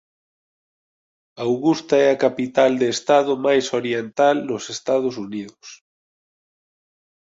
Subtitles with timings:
[1.45, 5.67] Augusta é a capital de estado máis oriental nos Estados Unidos.